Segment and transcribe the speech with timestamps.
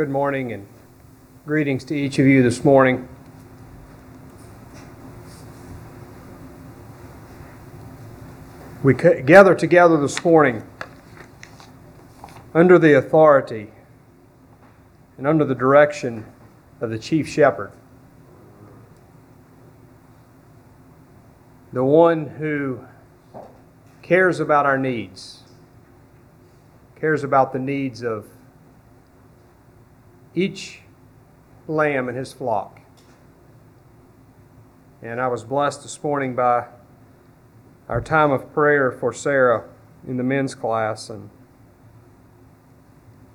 [0.00, 0.66] Good morning and
[1.44, 3.06] greetings to each of you this morning.
[8.82, 10.62] We gather together this morning
[12.54, 13.72] under the authority
[15.18, 16.24] and under the direction
[16.80, 17.70] of the chief shepherd,
[21.74, 22.86] the one who
[24.00, 25.42] cares about our needs,
[26.96, 28.24] cares about the needs of
[30.34, 30.80] each
[31.66, 32.80] lamb in his flock.
[35.02, 36.66] And I was blessed this morning by
[37.88, 39.68] our time of prayer for Sarah
[40.06, 41.30] in the men's class and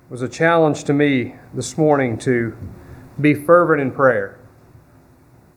[0.06, 2.56] it was a challenge to me this morning to
[3.20, 4.38] be fervent in prayer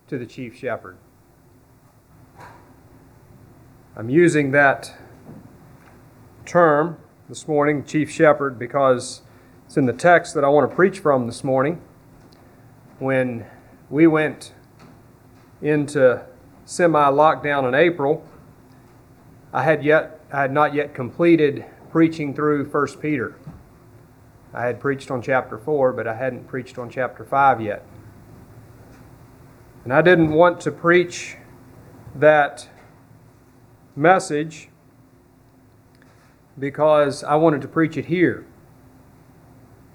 [0.07, 0.97] to the chief shepherd.
[3.95, 4.91] I'm using that
[6.45, 9.21] term this morning, chief shepherd, because
[9.69, 11.79] it's in the text that I want to preach from this morning.
[12.97, 13.45] When
[13.91, 14.51] we went
[15.61, 16.25] into
[16.65, 18.25] semi lockdown in April,
[19.53, 23.35] I had yet I had not yet completed preaching through 1 Peter.
[24.55, 27.85] I had preached on chapter 4, but I hadn't preached on chapter 5 yet.
[29.83, 31.37] And I didn't want to preach
[32.15, 32.67] that
[33.95, 34.69] message
[36.57, 38.47] because I wanted to preach it here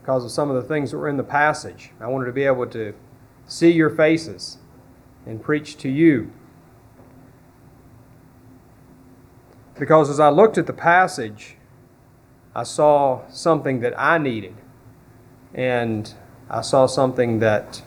[0.05, 1.91] because of some of the things that were in the passage.
[1.99, 2.93] I wanted to be able to
[3.47, 4.59] see your faces
[5.25, 6.31] and preach to you.
[9.79, 11.57] Because as I looked at the passage,
[12.55, 14.55] I saw something that I needed,
[15.55, 16.13] and
[16.51, 17.83] I saw something that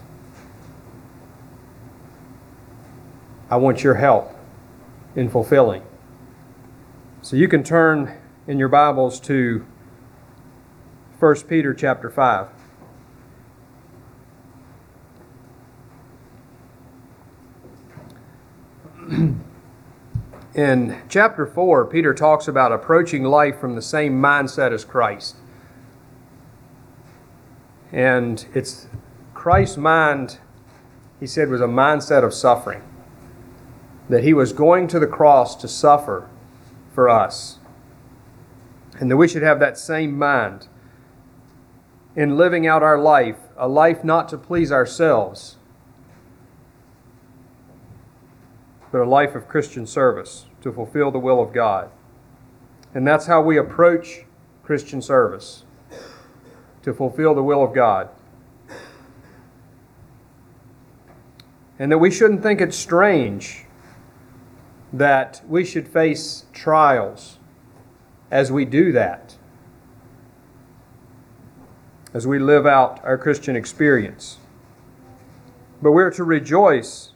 [3.48, 4.36] I want your help
[5.14, 5.84] in fulfilling.
[7.22, 8.12] So you can turn
[8.48, 9.64] in your Bibles to
[11.18, 12.46] 1 Peter chapter 5.
[20.54, 25.34] In chapter 4, Peter talks about approaching life from the same mindset as Christ.
[27.90, 28.86] And it's
[29.34, 30.38] Christ's mind,
[31.18, 32.84] he said, was a mindset of suffering.
[34.08, 36.30] That he was going to the cross to suffer
[36.94, 37.58] for us.
[39.00, 40.68] And that we should have that same mind
[42.16, 45.56] in living out our life, a life not to please ourselves,
[48.90, 51.90] but a life of Christian service to fulfill the will of God.
[52.94, 54.24] And that's how we approach
[54.62, 55.64] Christian service
[56.82, 58.08] to fulfill the will of God.
[61.78, 63.66] And that we shouldn't think it's strange
[64.92, 67.38] that we should face trials
[68.30, 69.37] as we do that
[72.14, 74.38] as we live out our Christian experience.
[75.82, 77.12] But we're to rejoice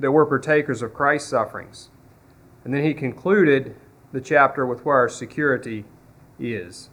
[0.00, 1.90] that we're partakers of Christ's sufferings.
[2.64, 3.76] And then he concluded
[4.12, 5.84] the chapter with where our security
[6.38, 6.88] is.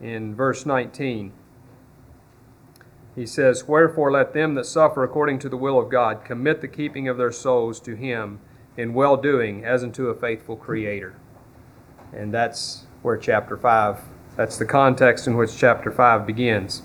[0.00, 1.32] In verse 19,
[3.16, 6.68] he says, Wherefore let them that suffer according to the will of God commit the
[6.68, 8.38] keeping of their souls to him
[8.76, 11.16] in well doing as unto a faithful Creator.
[12.12, 14.00] And that's where chapter 5
[14.38, 16.82] that's the context in which chapter 5 begins.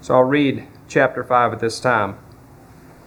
[0.00, 2.18] So I'll read chapter 5 at this time.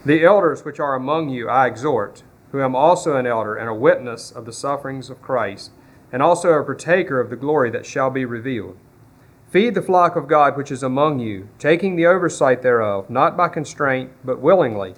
[0.06, 3.74] The elders which are among you I exhort, who am also an elder and a
[3.74, 5.72] witness of the sufferings of Christ,
[6.10, 8.78] and also a partaker of the glory that shall be revealed.
[9.50, 13.50] Feed the flock of God which is among you, taking the oversight thereof, not by
[13.50, 14.96] constraint, but willingly,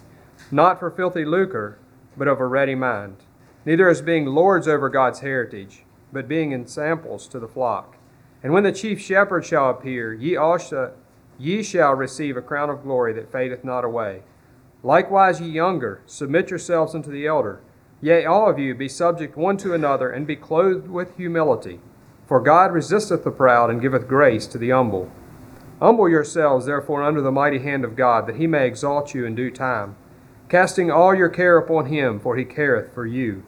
[0.52, 1.80] not for filthy lucre,
[2.16, 3.16] but of a ready mind,
[3.66, 7.93] neither as being lords over God's heritage, but being ensamples to the flock.
[8.44, 10.92] And when the chief shepherd shall appear, ye also
[11.40, 14.24] ye shall receive a crown of glory that fadeth not away.
[14.84, 17.62] Likewise, ye younger, submit yourselves unto the elder.
[18.02, 21.80] Yea, all of you be subject one to another, and be clothed with humility.
[22.28, 25.10] For God resisteth the proud, and giveth grace to the humble.
[25.80, 29.36] Humble yourselves, therefore, under the mighty hand of God, that he may exalt you in
[29.36, 29.96] due time,
[30.50, 33.44] casting all your care upon him, for he careth for you.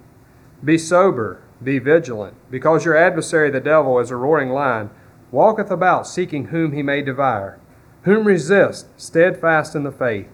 [0.64, 4.90] Be sober be vigilant, because your adversary the devil, as a roaring lion,
[5.32, 7.60] walketh about seeking whom he may devour.
[8.04, 10.28] Whom resist, steadfast in the faith,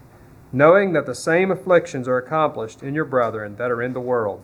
[0.51, 4.43] knowing that the same afflictions are accomplished in your brethren that are in the world.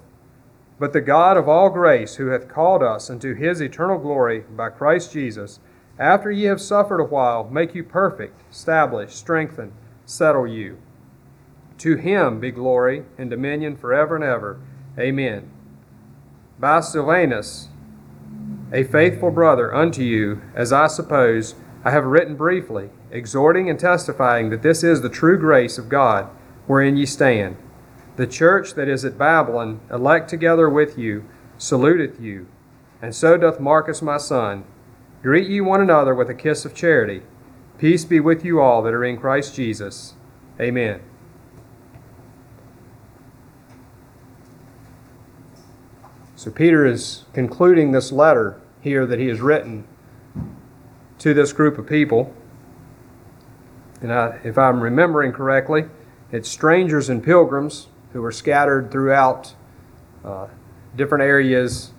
[0.79, 4.69] But the God of all grace, who hath called us unto his eternal glory by
[4.69, 5.59] Christ Jesus,
[5.99, 9.73] after ye have suffered a while, make you perfect, establish, strengthen,
[10.05, 10.77] settle you.
[11.79, 14.59] To him be glory and dominion forever and ever.
[14.97, 15.51] Amen
[16.59, 17.67] by Silvanus,
[18.73, 21.55] a faithful brother unto you, as I suppose
[21.85, 26.27] I have written briefly, exhorting and testifying that this is the true grace of God
[26.65, 27.57] wherein ye stand.
[28.15, 31.25] The church that is at Babylon, elect together with you,
[31.59, 32.47] saluteth you,
[33.01, 34.65] and so doth Marcus my son.
[35.21, 37.21] Greet ye one another with a kiss of charity.
[37.77, 40.15] Peace be with you all that are in Christ Jesus.
[40.59, 41.01] Amen.
[46.37, 49.87] So Peter is concluding this letter here that he has written
[51.17, 52.31] to this group of people.
[54.01, 55.85] And I, if I'm remembering correctly,
[56.31, 59.55] it's strangers and pilgrims who were scattered throughout
[60.23, 60.45] uh,
[60.95, 61.91] different areas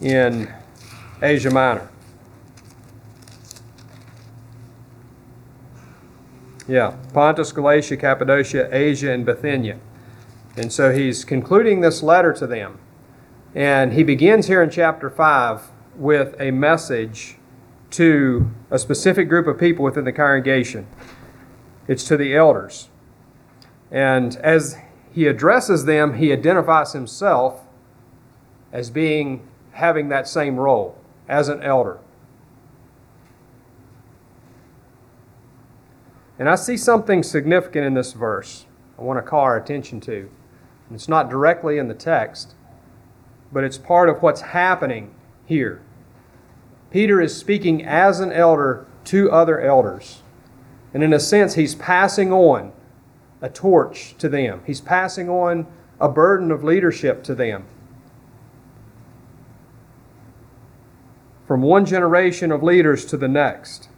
[0.00, 0.50] in
[1.20, 1.90] Asia Minor.
[6.66, 9.78] Yeah, Pontus, Galatia, Cappadocia, Asia, and Bithynia.
[10.56, 12.78] And so he's concluding this letter to them.
[13.54, 17.36] And he begins here in chapter 5 with a message
[17.90, 20.86] to a specific group of people within the congregation.
[21.86, 22.88] It's to the elders.
[23.90, 24.78] And as
[25.12, 27.62] he addresses them, he identifies himself
[28.72, 30.98] as being having that same role
[31.28, 31.98] as an elder.
[36.38, 38.66] And I see something significant in this verse
[38.98, 40.30] I want to call our attention to.
[40.92, 42.54] It's not directly in the text,
[43.52, 45.14] but it's part of what's happening
[45.44, 45.82] here.
[46.90, 50.22] Peter is speaking as an elder to other elders.
[50.94, 52.72] And in a sense, he's passing on
[53.40, 55.66] a torch to them, he's passing on
[56.00, 57.64] a burden of leadership to them.
[61.46, 63.88] From one generation of leaders to the next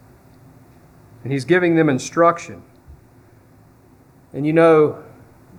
[1.25, 2.61] and he's giving them instruction.
[4.31, 5.03] And you know,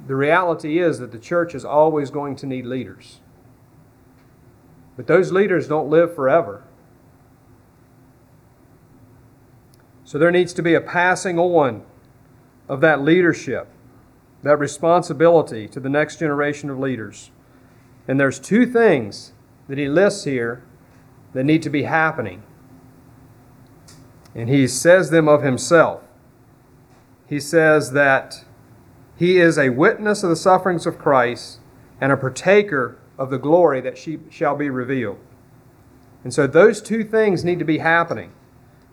[0.07, 3.19] the reality is that the church is always going to need leaders.
[4.97, 6.65] But those leaders don't live forever.
[10.05, 11.83] So there needs to be a passing on
[12.69, 13.69] of that leadership,
[14.43, 17.31] that responsibility to the next generation of leaders.
[18.09, 19.33] And there's two things
[19.69, 20.63] that he lists here
[21.33, 22.43] that need to be happening
[24.37, 26.03] and he says them of himself.
[27.27, 28.45] He says that
[29.17, 31.61] he is a witness of the sufferings of Christ
[32.03, 35.19] and a partaker of the glory that she shall be revealed.
[36.23, 38.33] And so those two things need to be happening.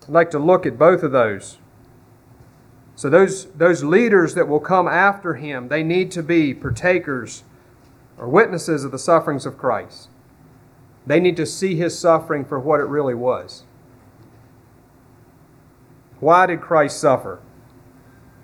[0.03, 1.57] I'd like to look at both of those.
[2.95, 7.43] So those, those leaders that will come after him, they need to be partakers
[8.17, 10.09] or witnesses of the sufferings of Christ.
[11.05, 13.63] They need to see his suffering for what it really was.
[16.19, 17.41] Why did Christ suffer?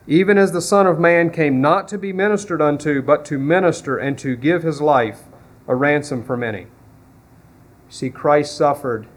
[0.07, 3.97] Even as the Son of Man came not to be ministered unto, but to minister
[3.97, 5.28] and to give his life
[5.69, 6.66] a ransom for many.
[7.89, 9.07] See, Christ suffered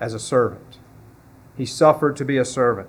[0.00, 0.78] as a servant.
[1.56, 2.88] He suffered to be a servant.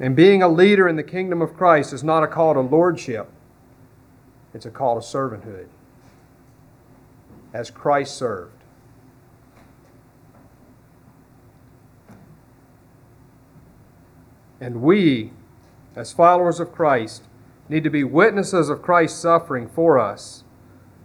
[0.00, 3.30] And being a leader in the kingdom of Christ is not a call to lordship,
[4.52, 5.68] it's a call to servanthood.
[7.52, 8.52] As Christ served.
[14.60, 15.32] And we,
[15.94, 17.24] as followers of Christ,
[17.68, 20.44] need to be witnesses of Christ's suffering for us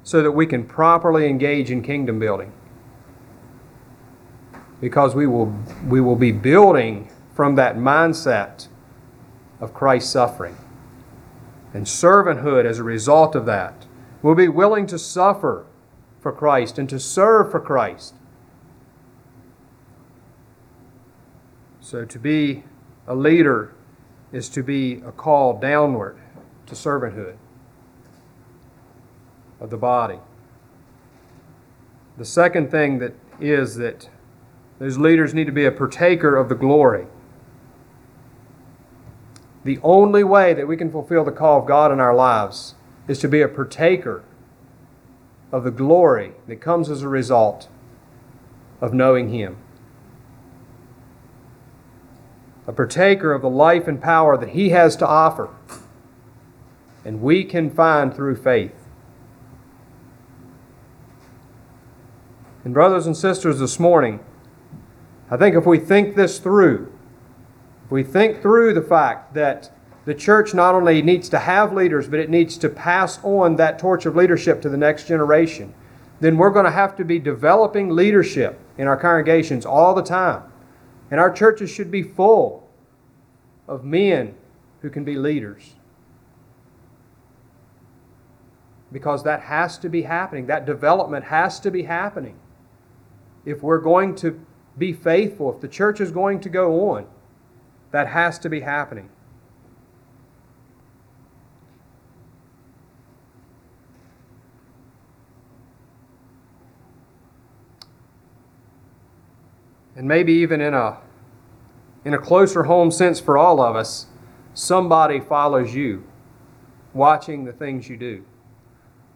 [0.06, 2.54] so that we can properly engage in kingdom building.
[4.80, 5.52] Because we will,
[5.88, 8.68] we will be building from that mindset
[9.60, 10.56] of Christ's suffering.
[11.74, 13.88] And servanthood as a result of that.
[14.22, 15.66] We'll be willing to suffer
[16.22, 18.14] for Christ and to serve for Christ.
[21.82, 22.64] So to be
[23.08, 23.74] a leader
[24.32, 26.20] is to be a call downward
[26.68, 27.38] to servanthood
[29.60, 30.20] of the body.
[32.18, 34.10] The second thing that is that
[34.80, 37.08] those leaders need to be a partaker of the glory.
[39.64, 42.76] The only way that we can fulfill the call of God in our lives
[43.08, 44.24] is to be a partaker
[45.52, 47.68] of the glory that comes as a result
[48.82, 49.58] of knowing Him
[52.68, 55.50] a partaker of the life and power that He has to offer.
[57.04, 58.85] And we can find through faith.
[62.66, 64.20] And, brothers and sisters, this morning,
[65.30, 66.92] I think if we think this through,
[67.86, 69.72] if we think through the fact that
[70.06, 73.78] the church not only needs to have leaders, but it needs to pass on that
[73.78, 75.76] torch of leadership to the next generation,
[76.20, 80.42] then we're going to have to be developing leadership in our congregations all the time.
[81.12, 82.68] And our churches should be full
[83.68, 84.34] of men
[84.82, 85.76] who can be leaders.
[88.92, 90.48] Because that has to be happening.
[90.48, 92.40] That development has to be happening.
[93.46, 94.44] If we're going to
[94.78, 97.06] be faithful, if the church is going to go on,
[97.92, 99.10] That has to be happening.
[109.96, 110.98] And maybe even in a
[112.04, 114.08] in a closer home sense for all of us,
[114.54, 116.04] somebody follows you,
[116.94, 118.26] watching the things you do.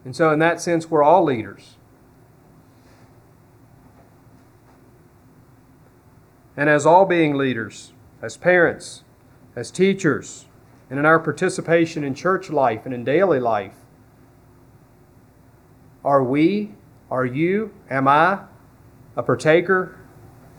[0.06, 1.76] And so, in that sense, we're all leaders.
[6.58, 9.04] And as all being leaders, as parents,
[9.56, 10.46] as teachers,
[10.90, 13.76] and in our participation in church life and in daily life,
[16.04, 16.74] are we,
[17.12, 18.42] are you, am I
[19.16, 19.98] a partaker,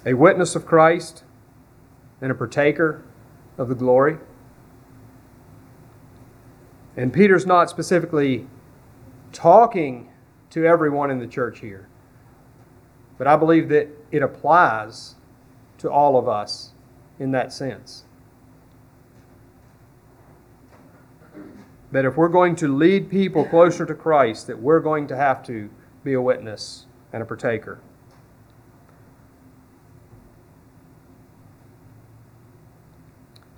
[0.05, 1.25] a witness of Christ,
[2.21, 3.03] and a partaker
[3.59, 4.19] of the glory?
[6.97, 8.47] And Peter's not specifically
[9.33, 10.11] talking
[10.51, 11.89] to everyone in the church here,
[13.17, 15.15] but I believe that it applies
[15.81, 16.71] to all of us
[17.19, 18.05] in that sense.
[21.93, 25.43] That if we're going to lead people closer to Christ, that we're going to have
[25.47, 25.69] to
[26.05, 27.81] be a witness and a partaker.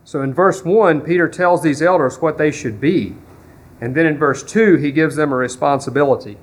[0.05, 3.17] So in verse 1, Peter tells these elders what they should be.
[3.81, 6.39] And then in verse 2, he gives them a responsibility,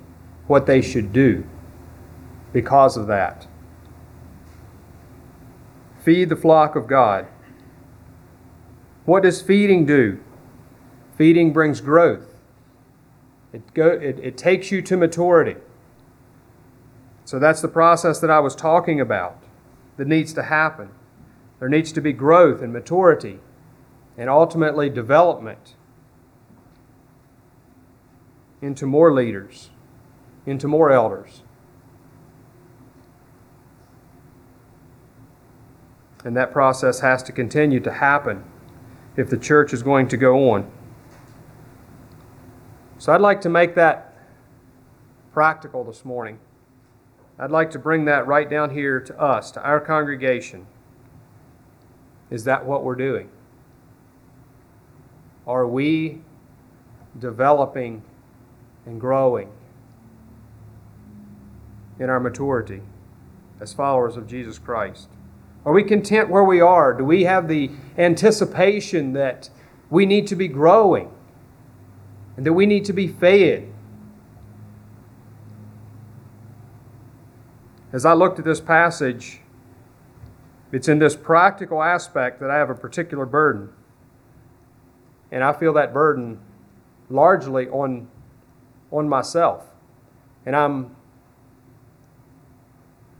[0.46, 1.44] what they should do
[2.52, 3.46] because of that.
[6.00, 7.26] Feed the flock of God.
[9.04, 10.20] What does feeding do?
[11.16, 12.34] Feeding brings growth.
[13.52, 15.56] It, go, it, it takes you to maturity.
[17.24, 19.42] So that's the process that I was talking about
[19.96, 20.90] that needs to happen.
[21.58, 23.40] There needs to be growth and maturity
[24.16, 25.74] and ultimately development
[28.62, 29.70] into more leaders,
[30.46, 31.42] into more elders.
[36.24, 38.44] And that process has to continue to happen
[39.16, 40.70] if the church is going to go on.
[42.98, 44.14] So I'd like to make that
[45.32, 46.38] practical this morning.
[47.38, 50.66] I'd like to bring that right down here to us, to our congregation.
[52.28, 53.30] Is that what we're doing?
[55.46, 56.20] Are we
[57.18, 58.02] developing
[58.84, 59.50] and growing
[61.98, 62.82] in our maturity
[63.58, 65.08] as followers of Jesus Christ?
[65.64, 66.94] Are we content where we are?
[66.94, 69.50] Do we have the anticipation that
[69.90, 71.12] we need to be growing
[72.36, 73.70] and that we need to be fed?
[77.92, 79.40] As I looked at this passage,
[80.72, 83.70] it's in this practical aspect that I have a particular burden.
[85.32, 86.40] And I feel that burden
[87.08, 88.08] largely on,
[88.90, 89.64] on myself.
[90.46, 90.96] And I'm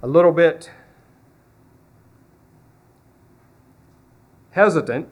[0.03, 0.71] a little bit
[4.53, 5.09] hesitant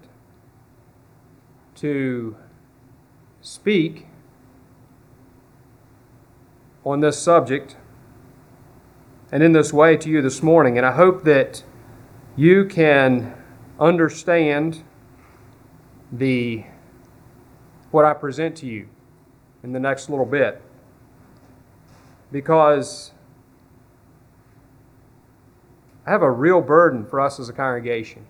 [1.77, 2.37] to
[3.41, 4.07] speak
[6.85, 7.77] on this subject
[9.31, 10.77] and in this way to you this morning.
[10.77, 11.63] And I hope that
[12.37, 13.35] you can
[13.79, 14.83] understand
[16.11, 16.65] the
[17.91, 18.89] what I present to you
[19.63, 20.61] in the next little bit.
[22.33, 23.13] Because
[26.07, 28.27] I have a real burden for us as a congregation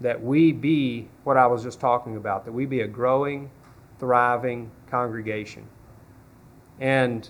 [0.00, 3.50] that we be what I was just talking about, that we be a growing,
[3.98, 5.66] thriving congregation.
[6.80, 7.28] And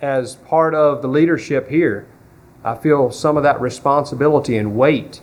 [0.00, 2.06] as part of the leadership here,
[2.64, 5.20] I feel some of that responsibility and weight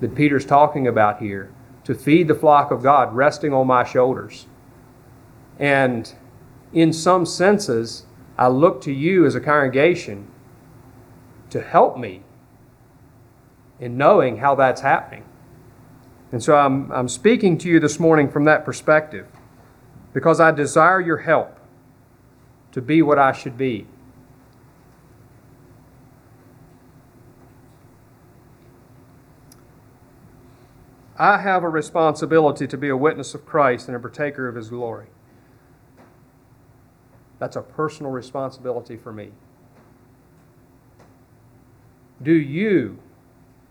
[0.00, 1.50] that Peter's talking about here
[1.84, 4.46] to feed the flock of God resting on my shoulders.
[5.58, 6.12] And
[6.72, 8.06] in some senses,
[8.36, 10.28] I look to you as a congregation
[11.50, 12.22] to help me
[13.80, 15.24] in knowing how that's happening.
[16.32, 19.26] And so I'm, I'm speaking to you this morning from that perspective
[20.12, 21.58] because I desire your help
[22.72, 23.86] to be what I should be.
[31.18, 34.68] I have a responsibility to be a witness of Christ and a partaker of His
[34.68, 35.06] glory.
[37.40, 39.30] That's a personal responsibility for me.
[42.22, 42.98] Do you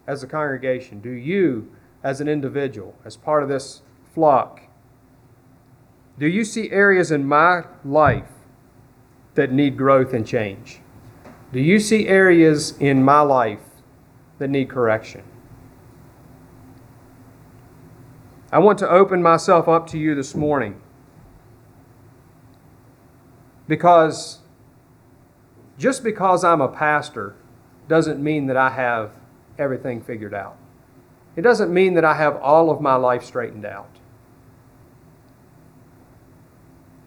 [0.08, 1.02] as a congregation?
[1.02, 1.72] Do you,
[2.04, 3.82] as an individual, as part of this
[4.14, 4.62] flock,
[6.18, 8.32] do you see areas in my life
[9.36, 10.80] that need growth and change?
[11.54, 13.62] Do you see areas in my life
[14.40, 15.24] that need correction?
[18.52, 20.82] I want to open myself up to you this morning
[23.68, 24.40] because
[25.78, 27.36] just because I'm a pastor
[27.88, 29.12] doesn't mean that I have
[29.58, 30.58] everything figured out.
[31.36, 33.90] it doesn't mean that I have all of my life straightened out.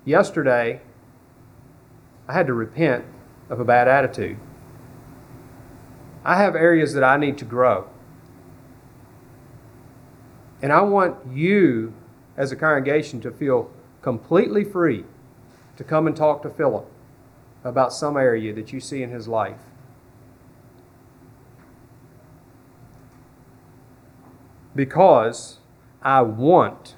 [0.04, 0.80] Yesterday,
[2.28, 3.04] I had to repent
[3.48, 4.38] of a bad attitude.
[6.24, 7.88] I have areas that I need to grow.
[10.62, 11.94] And I want you,
[12.36, 13.70] as a congregation, to feel
[14.02, 15.04] completely free
[15.76, 16.86] to come and talk to Philip
[17.64, 19.69] about some area that you see in his life.
[24.80, 25.58] Because
[26.00, 26.94] I want,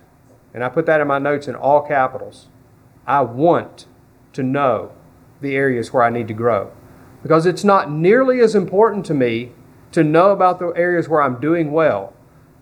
[0.54, 2.46] and I put that in my notes in all capitals,
[3.08, 3.86] I want
[4.34, 4.92] to know
[5.40, 6.70] the areas where I need to grow.
[7.24, 9.50] Because it's not nearly as important to me
[9.90, 12.12] to know about the areas where I'm doing well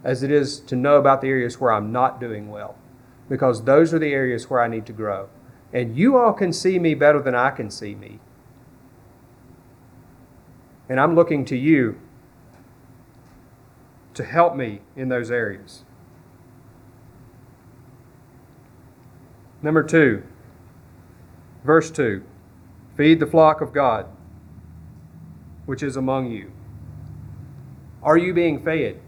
[0.03, 2.79] as it is to know about the areas where I'm not doing well.
[3.29, 5.29] Because those are the areas where I need to grow.
[5.71, 8.21] And you all can see me better than I can see me.
[10.89, 12.01] And I'm looking to you
[14.15, 15.85] to help me in those areas.
[19.63, 20.23] Number two,
[21.65, 22.23] verse 2
[22.97, 24.07] Feed the flock of God,
[25.67, 26.51] which is among you.
[28.03, 29.01] Are you being fed?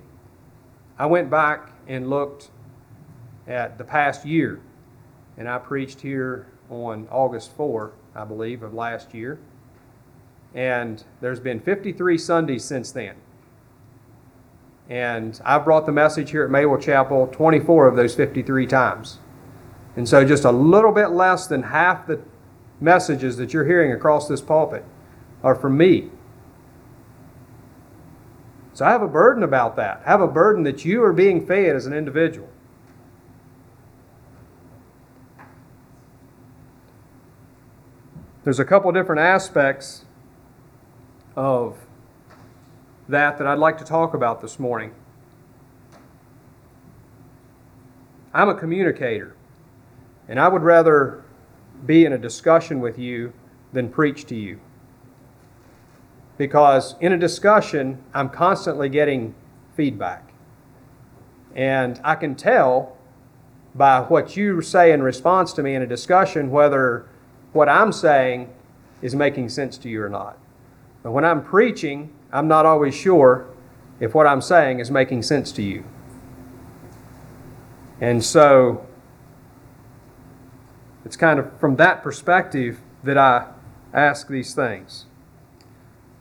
[0.98, 2.50] I went back and looked
[3.46, 4.60] at the past year,
[5.36, 9.38] and I preached here on August 4, I believe, of last year.
[10.54, 13.16] And there's been 53 Sundays since then.
[14.88, 19.18] And I've brought the message here at Maywell Chapel 24 of those 53 times.
[19.96, 22.20] And so just a little bit less than half the
[22.80, 24.84] messages that you're hearing across this pulpit
[25.42, 26.10] are from me.
[28.74, 30.02] So I have a burden about that.
[30.04, 32.48] I have a burden that you are being fed as an individual.
[38.44, 40.04] There's a couple different aspects
[41.36, 41.81] of
[43.12, 44.92] that that I'd like to talk about this morning.
[48.34, 49.36] I'm a communicator,
[50.28, 51.22] and I would rather
[51.84, 53.32] be in a discussion with you
[53.72, 54.60] than preach to you.
[56.38, 59.34] Because in a discussion, I'm constantly getting
[59.76, 60.32] feedback.
[61.54, 62.96] And I can tell
[63.74, 67.06] by what you say in response to me in a discussion whether
[67.52, 68.52] what I'm saying
[69.02, 70.38] is making sense to you or not.
[71.02, 73.46] But when I'm preaching, I'm not always sure
[74.00, 75.84] if what I'm saying is making sense to you.
[78.00, 78.86] And so
[81.04, 83.48] it's kind of from that perspective that I
[83.92, 85.06] ask these things.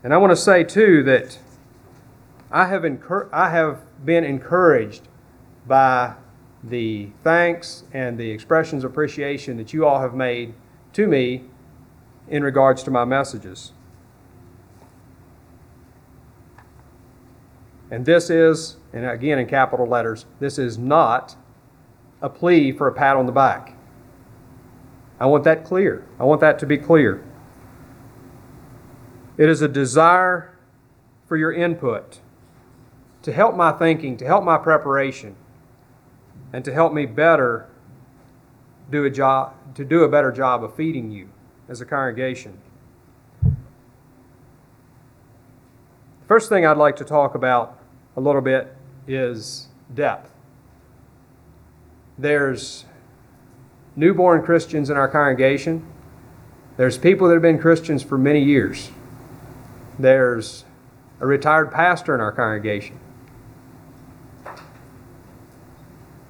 [0.04, 1.40] And I want to say too that
[2.52, 5.08] I have incur- I have been encouraged
[5.66, 6.16] by
[6.64, 10.54] the thanks and the expressions of appreciation that you all have made
[10.94, 11.46] to me
[12.28, 13.72] in regards to my messages.
[17.92, 21.36] And this is, and again in capital letters, this is not
[22.22, 23.76] a plea for a pat on the back.
[25.20, 26.08] I want that clear.
[26.18, 27.24] I want that to be clear.
[29.38, 30.58] It is a desire
[31.28, 32.22] for your input
[33.24, 35.36] to help my thinking, to help my preparation,
[36.54, 37.70] and to help me better
[38.90, 41.30] do a job to do a better job of feeding you
[41.70, 42.60] as a congregation.
[46.28, 47.81] First thing I'd like to talk about
[48.16, 48.76] a little bit
[49.08, 50.32] is depth.
[52.18, 52.86] There's
[53.96, 55.86] newborn Christians in our congregation.
[56.78, 58.92] There's people that have been Christians for many years.
[60.00, 60.66] There's
[61.20, 63.00] a retired pastor in our congregation.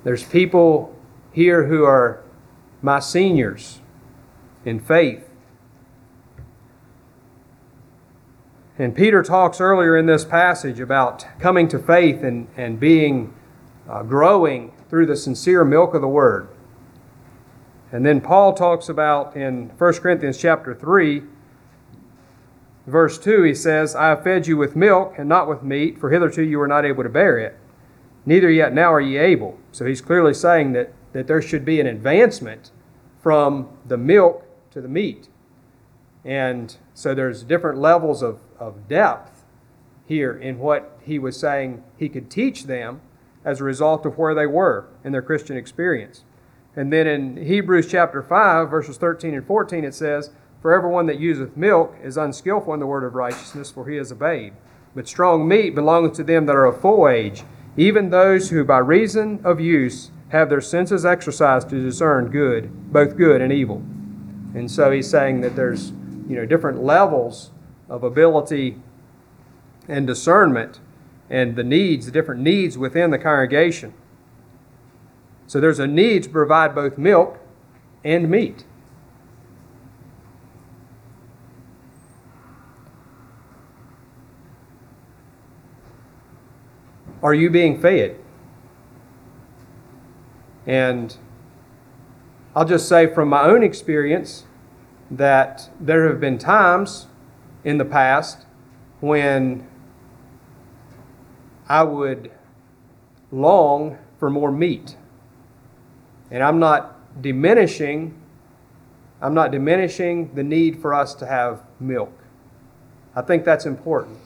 [0.03, 0.95] There's people
[1.31, 2.23] here who are
[2.81, 3.79] my seniors
[4.65, 5.30] in faith.
[8.81, 13.31] And Peter talks earlier in this passage about coming to faith and, and being
[13.87, 16.49] uh, growing through the sincere milk of the word.
[17.91, 21.21] And then Paul talks about in 1 Corinthians chapter 3,
[22.87, 26.09] verse 2, he says, I have fed you with milk and not with meat, for
[26.09, 27.59] hitherto you were not able to bear it.
[28.25, 29.59] Neither yet now are ye able.
[29.71, 32.71] So he's clearly saying that, that there should be an advancement
[33.21, 35.29] from the milk to the meat.
[36.23, 39.43] And so there's different levels of, of depth
[40.05, 43.01] here in what he was saying he could teach them
[43.43, 46.23] as a result of where they were in their Christian experience.
[46.75, 50.31] And then in Hebrews chapter 5, verses 13 and 14, it says,
[50.61, 54.11] For everyone that useth milk is unskillful in the word of righteousness, for he is
[54.11, 54.53] a babe.
[54.95, 57.43] But strong meat belongeth to them that are of full age,
[57.77, 63.17] even those who by reason of use have their senses exercised to discern good, both
[63.17, 63.77] good and evil.
[64.53, 65.93] And so he's saying that there's
[66.31, 67.51] you know different levels
[67.89, 68.77] of ability
[69.89, 70.79] and discernment
[71.29, 73.93] and the needs, the different needs within the congregation.
[75.45, 77.37] So there's a need to provide both milk
[78.05, 78.63] and meat.
[87.21, 88.17] Are you being fed?
[90.65, 91.17] And
[92.55, 94.45] I'll just say from my own experience
[95.11, 97.07] that there have been times
[97.63, 98.45] in the past
[99.01, 99.67] when
[101.67, 102.31] I would
[103.31, 104.95] long for more meat.
[106.31, 108.17] And I'm not diminishing
[109.21, 112.11] I'm not diminishing the need for us to have milk.
[113.15, 114.17] I think that's important.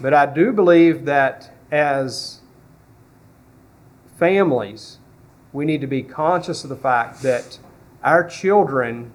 [0.00, 2.40] But I do believe that as
[4.18, 4.98] families,
[5.52, 7.58] we need to be conscious of the fact that
[8.02, 9.12] our children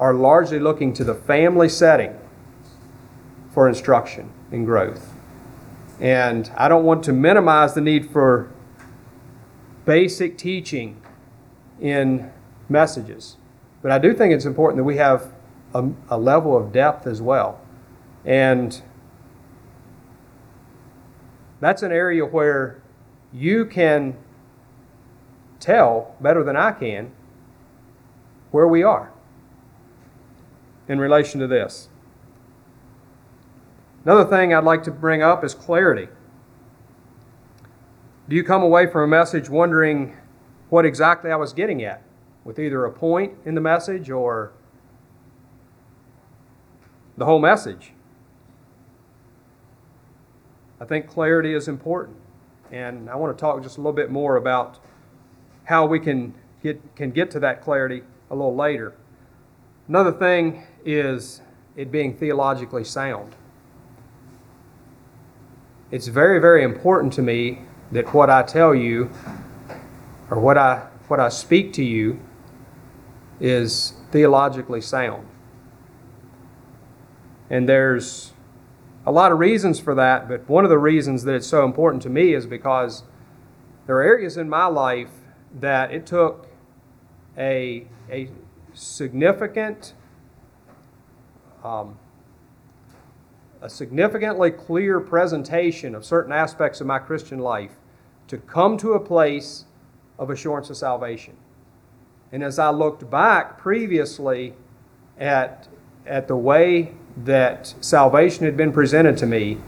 [0.00, 2.16] are largely looking to the family setting
[3.50, 5.12] for instruction and growth.
[6.00, 8.50] And I don't want to minimize the need for
[9.84, 11.02] basic teaching
[11.78, 12.32] in
[12.70, 13.36] messages.
[13.82, 15.34] But I do think it's important that we have
[15.74, 17.60] a, a level of depth as well.
[18.24, 18.80] And
[21.60, 22.82] that's an area where
[23.34, 24.16] you can
[25.58, 27.12] tell better than I can
[28.50, 29.09] where we are
[30.90, 31.88] in relation to this.
[34.04, 36.08] Another thing I'd like to bring up is clarity.
[38.28, 40.16] Do you come away from a message wondering
[40.68, 42.02] what exactly I was getting at?
[42.44, 44.52] with either a point in the message or
[47.16, 47.92] the whole message.
[50.80, 52.16] I think clarity is important.
[52.72, 54.78] And I want to talk just a little bit more about
[55.64, 58.94] how we can get, can get to that clarity a little later.
[59.88, 61.40] Another thing is
[61.76, 63.34] it being theologically sound.
[65.90, 67.62] It's very, very important to me
[67.92, 69.10] that what I tell you
[70.30, 72.20] or what I, what I speak to you
[73.40, 75.26] is theologically sound.
[77.48, 78.32] And there's
[79.04, 82.02] a lot of reasons for that, but one of the reasons that it's so important
[82.02, 83.02] to me is because
[83.86, 85.10] there are areas in my life
[85.58, 86.46] that it took
[87.36, 88.28] a, a
[88.72, 89.94] significant,
[91.64, 91.98] um,
[93.62, 97.72] a significantly clear presentation of certain aspects of my Christian life
[98.28, 99.64] to come to a place
[100.18, 101.36] of assurance of salvation.
[102.32, 104.54] And as I looked back previously
[105.18, 105.68] at,
[106.06, 106.94] at the way
[107.24, 109.58] that salvation had been presented to me,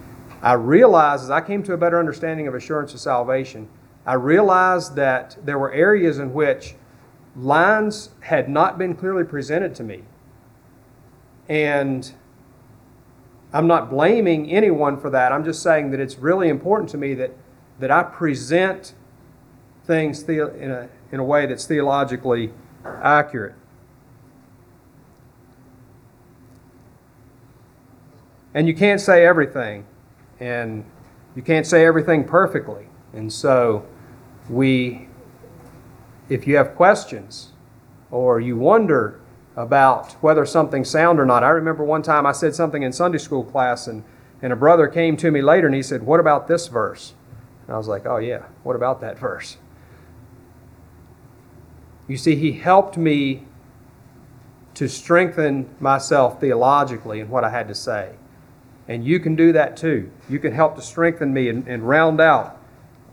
[0.40, 3.68] I realized as I came to a better understanding of assurance of salvation,
[4.06, 6.74] I realized that there were areas in which
[7.36, 10.02] lines had not been clearly presented to me.
[11.52, 12.10] And
[13.52, 15.32] I'm not blaming anyone for that.
[15.32, 17.36] I'm just saying that it's really important to me that,
[17.78, 18.94] that I present
[19.84, 22.54] things in a, in a way that's theologically
[22.86, 23.54] accurate.
[28.54, 29.84] And you can't say everything,
[30.40, 30.86] and
[31.36, 32.86] you can't say everything perfectly.
[33.12, 33.84] And so,
[34.48, 35.06] we,
[36.30, 37.52] if you have questions
[38.10, 39.20] or you wonder
[39.56, 43.18] about whether something's sound or not, I remember one time I said something in Sunday
[43.18, 44.04] school class, and,
[44.40, 47.14] and a brother came to me later and he said, What about this verse?
[47.66, 49.58] And I was like, Oh, yeah, what about that verse?
[52.08, 53.46] You see, he helped me
[54.74, 58.14] to strengthen myself theologically in what I had to say.
[58.88, 60.10] And you can do that too.
[60.28, 62.58] You can help to strengthen me and, and round out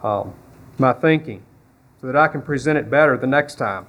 [0.02, 0.34] um,
[0.78, 1.43] my thinking
[2.02, 3.86] so that I can present it better the next time.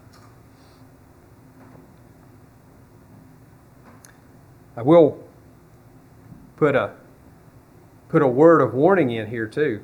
[4.76, 5.22] I will
[6.56, 6.92] put a
[8.09, 9.83] put a word of warning in here too.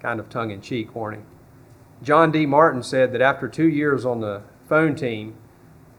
[0.00, 1.24] Kind of tongue in cheek warning.
[2.02, 2.46] John D.
[2.46, 5.34] Martin said that after two years on the phone team,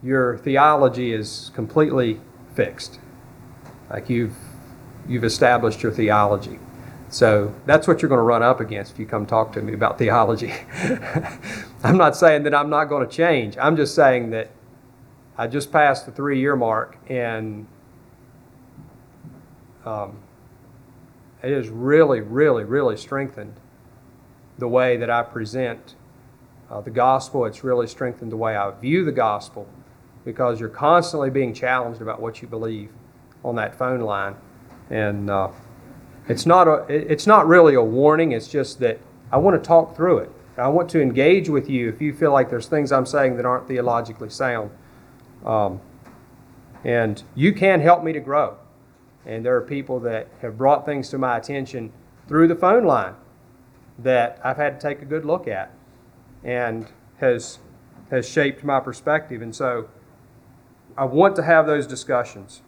[0.03, 2.21] your theology is completely
[2.53, 2.99] fixed.
[3.89, 4.35] Like you've
[5.07, 6.59] you've established your theology.
[7.09, 9.73] So that's what you're going to run up against if you come talk to me
[9.73, 10.53] about theology.
[11.83, 13.57] I'm not saying that I'm not going to change.
[13.57, 14.49] I'm just saying that
[15.37, 17.67] I just passed the three year mark and
[19.85, 20.17] um,
[21.43, 23.53] it has really, really, really strengthened
[24.57, 25.95] the way that I present
[26.69, 27.45] uh, the gospel.
[27.45, 29.67] It's really strengthened the way I view the gospel
[30.23, 32.89] because you're constantly being challenged about what you believe
[33.43, 34.35] on that phone line.
[34.89, 35.49] And uh,
[36.27, 38.99] it's, not a, it's not really a warning, it's just that
[39.31, 40.31] I want to talk through it.
[40.57, 43.45] I want to engage with you if you feel like there's things I'm saying that
[43.45, 44.71] aren't theologically sound.
[45.45, 45.79] Um,
[46.83, 48.57] and you can help me to grow.
[49.25, 51.93] And there are people that have brought things to my attention
[52.27, 53.15] through the phone line
[53.97, 55.71] that I've had to take a good look at
[56.43, 56.87] and
[57.19, 57.59] has,
[58.11, 59.41] has shaped my perspective.
[59.41, 59.89] And so
[60.97, 62.61] I want to have those discussions.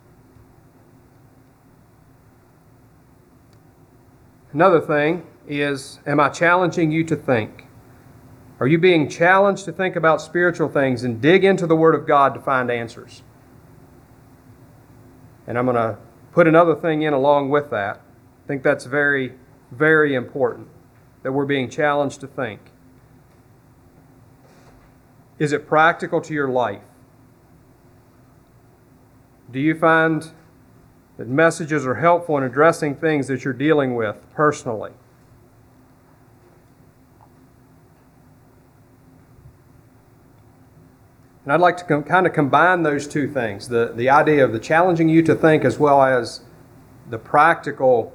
[4.51, 7.66] Another thing is Am I challenging you to think?
[8.59, 12.07] Are you being challenged to think about spiritual things and dig into the Word of
[12.07, 13.21] God to find answers?
[15.45, 15.97] And I'm going to
[16.31, 17.97] put another thing in along with that.
[17.97, 19.33] I think that's very,
[19.71, 20.67] very important
[21.21, 22.71] that we're being challenged to think.
[25.37, 26.81] Is it practical to your life?
[29.51, 30.31] Do you find
[31.17, 34.91] that messages are helpful in addressing things that you're dealing with personally?
[41.47, 44.51] And I'd like to com- kind of combine those two things the, the idea of
[44.51, 46.41] the challenging you to think as well as
[47.09, 48.13] the practical,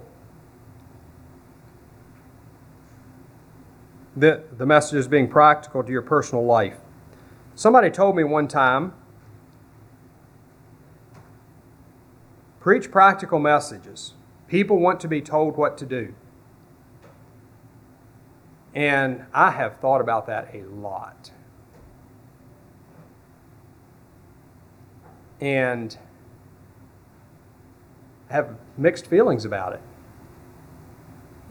[4.15, 6.77] the, the message messages being practical to your personal life.
[7.55, 8.93] Somebody told me one time
[12.61, 14.13] preach practical messages.
[14.47, 16.15] People want to be told what to do.
[18.75, 21.32] And I have thought about that a lot.
[25.43, 25.99] And
[28.31, 29.81] have mixed feelings about it.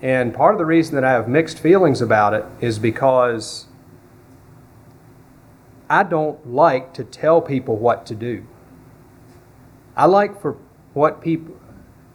[0.02, 3.68] And part of the reason that I have mixed feelings about it is because
[5.90, 8.48] I don't like to tell people what to do.
[9.98, 10.58] I like for
[10.94, 11.58] what people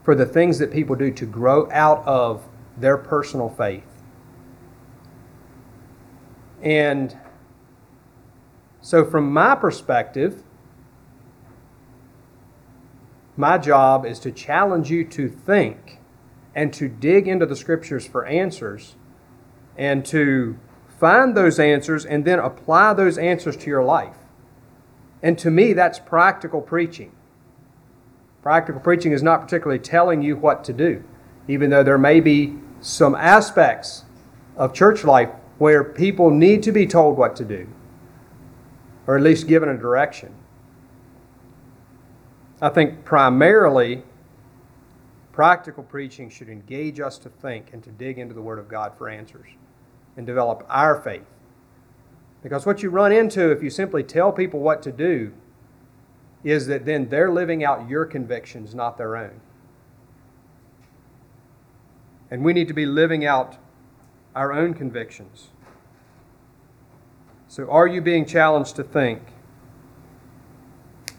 [0.02, 3.82] for the things that people do to grow out of their personal faith.
[6.62, 7.16] And
[8.80, 10.44] so from my perspective,
[13.36, 15.98] my job is to challenge you to think
[16.54, 18.96] and to dig into the scriptures for answers
[19.76, 20.58] and to
[20.98, 24.16] find those answers and then apply those answers to your life.
[25.22, 27.12] And to me, that's practical preaching.
[28.42, 31.04] Practical preaching is not particularly telling you what to do,
[31.48, 34.04] even though there may be some aspects
[34.56, 37.66] of church life where people need to be told what to do,
[39.06, 40.34] or at least given a direction.
[42.60, 44.02] I think primarily
[45.32, 48.96] practical preaching should engage us to think and to dig into the Word of God
[48.96, 49.48] for answers
[50.16, 51.26] and develop our faith.
[52.42, 55.32] Because what you run into if you simply tell people what to do
[56.44, 59.40] is that then they're living out your convictions, not their own.
[62.30, 63.58] And we need to be living out
[64.34, 65.48] our own convictions.
[67.48, 69.22] So, are you being challenged to think?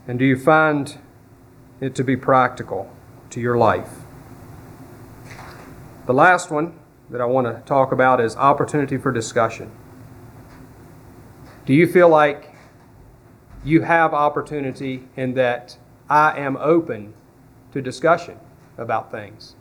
[0.08, 0.98] And do you find
[1.80, 2.92] it to be practical
[3.30, 3.90] to your life.
[6.06, 9.72] The last one that I want to talk about is opportunity for discussion.
[11.66, 12.56] Do you feel like
[13.64, 15.78] you have opportunity in that
[16.10, 17.14] I am open
[17.74, 18.40] to discussion
[18.78, 19.56] about things?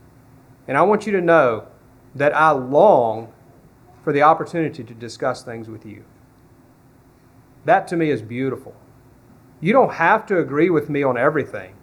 [0.68, 1.66] And I want you to know
[2.14, 3.32] that I long
[4.02, 6.04] for the opportunity to discuss things with you.
[7.64, 8.74] That to me is beautiful.
[9.60, 11.74] You don't have to agree with me on everything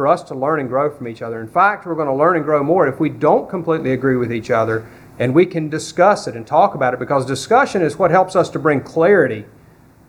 [0.00, 1.42] for us to learn and grow from each other.
[1.42, 4.32] In fact, we're going to learn and grow more if we don't completely agree with
[4.32, 8.10] each other and we can discuss it and talk about it because discussion is what
[8.10, 9.44] helps us to bring clarity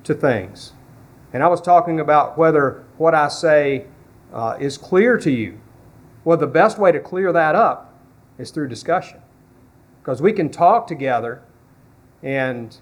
[0.06, 0.72] to things.
[1.34, 3.88] And I was talking about whether what I say
[4.32, 5.60] uh, is clear to you.
[6.24, 7.94] Well, the best way to clear that up
[8.38, 9.22] is through discussion
[10.02, 11.42] because we can talk together
[12.24, 12.78] and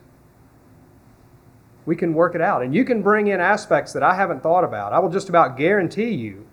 [1.88, 2.62] we can work it out.
[2.62, 4.94] And you can bring in aspects that I haven't thought about.
[4.94, 6.46] I will just about guarantee you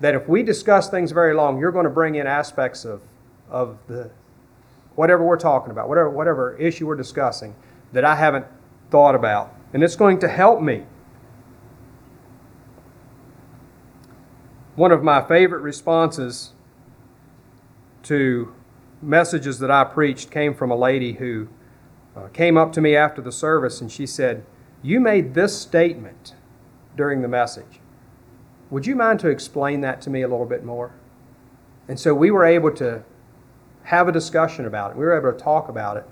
[0.00, 3.02] that if we discuss things very long, you're going to bring in aspects of,
[3.48, 4.10] of the
[4.94, 7.54] whatever we're talking about, whatever, whatever issue we're discussing
[7.92, 8.46] that I haven't
[8.90, 9.54] thought about.
[9.72, 10.84] And it's going to help me.
[14.76, 16.52] One of my favorite responses
[18.04, 18.54] to
[19.00, 21.48] messages that I preached came from a lady who
[22.16, 24.44] uh, came up to me after the service and she said,
[24.82, 26.34] You made this statement
[26.96, 27.80] during the message.
[28.70, 30.92] Would you mind to explain that to me a little bit more?
[31.88, 33.04] And so we were able to
[33.84, 34.96] have a discussion about it.
[34.96, 36.04] We were able to talk about it.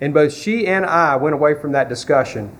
[0.00, 2.56] And both she and I went away from that discussion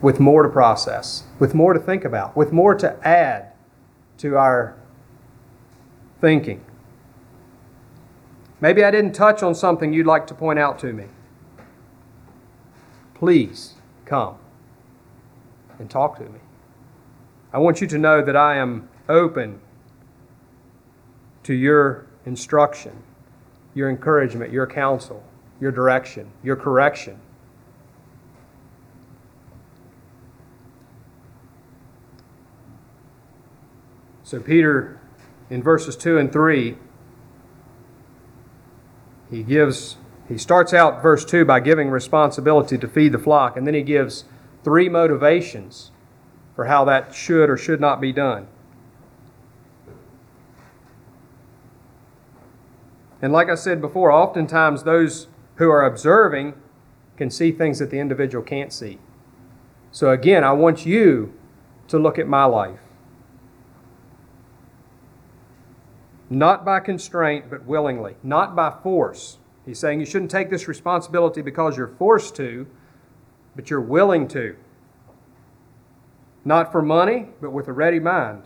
[0.00, 3.52] with more to process, with more to think about, with more to add
[4.18, 4.76] to our
[6.20, 6.64] thinking.
[8.60, 11.04] Maybe I didn't touch on something you'd like to point out to me.
[13.14, 14.36] Please come
[15.78, 16.40] and talk to me.
[17.52, 19.60] I want you to know that I am open
[21.44, 23.02] to your instruction
[23.78, 25.22] your encouragement, your counsel,
[25.60, 27.20] your direction, your correction.
[34.24, 35.00] So, Peter,
[35.48, 36.76] in verses 2 and 3,
[39.30, 43.66] he gives, he starts out verse 2 by giving responsibility to feed the flock, and
[43.66, 44.24] then he gives
[44.64, 45.92] three motivations
[46.58, 48.44] for how that should or should not be done.
[53.22, 56.54] And like I said before, oftentimes those who are observing
[57.16, 58.98] can see things that the individual can't see.
[59.92, 61.32] So again, I want you
[61.86, 62.80] to look at my life.
[66.28, 68.16] Not by constraint, but willingly.
[68.24, 69.38] Not by force.
[69.64, 72.66] He's saying you shouldn't take this responsibility because you're forced to,
[73.54, 74.56] but you're willing to.
[76.48, 78.44] Not for money, but with a ready mind.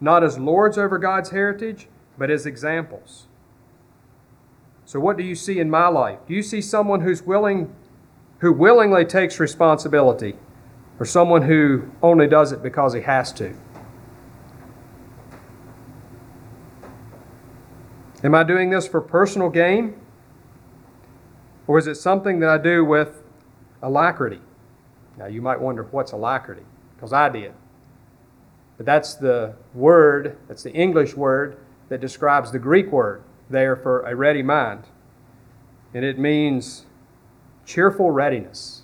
[0.00, 1.86] Not as lords over God's heritage,
[2.16, 3.26] but as examples.
[4.86, 6.20] So what do you see in my life?
[6.26, 7.70] Do you see someone who's willing
[8.38, 10.34] who willingly takes responsibility
[10.98, 13.54] or someone who only does it because he has to?
[18.24, 20.00] Am I doing this for personal gain?
[21.66, 23.22] Or is it something that I do with
[23.82, 24.40] alacrity?
[25.18, 26.64] Now, you might wonder what's alacrity,
[27.02, 27.52] because I did.
[28.76, 31.56] But that's the word, that's the English word
[31.88, 34.84] that describes the Greek word there for a ready mind.
[35.92, 36.86] And it means
[37.66, 38.82] cheerful readiness.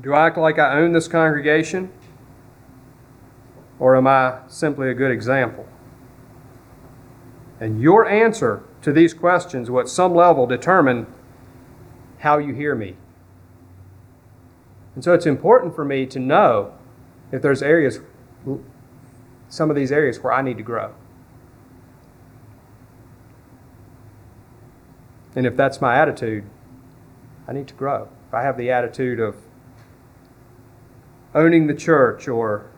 [0.00, 1.90] Do I act like I own this congregation?
[3.80, 5.66] Or am I simply a good example?
[7.60, 11.06] And your answer to these questions will at some level determine
[12.18, 12.96] how you hear me.
[14.94, 16.74] And so it's important for me to know
[17.32, 18.00] if there's areas,
[19.48, 20.94] some of these areas where I need to grow.
[25.36, 26.44] And if that's my attitude,
[27.48, 28.08] I need to grow.
[28.28, 29.36] If I have the attitude of
[31.34, 32.70] owning the church or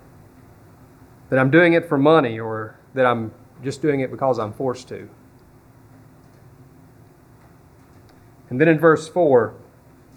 [1.28, 3.32] that I'm doing it for money or that I'm
[3.62, 5.08] just doing it because I'm forced to.
[8.48, 9.54] And then in verse 4,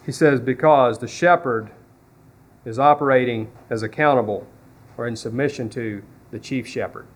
[0.06, 1.72] he says, Because the shepherd
[2.66, 4.46] is operating as accountable
[4.98, 7.08] or in submission to the chief shepherd.